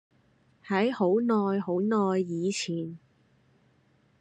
[0.65, 2.97] 喺好耐好耐以前